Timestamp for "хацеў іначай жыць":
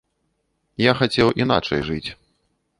1.03-2.05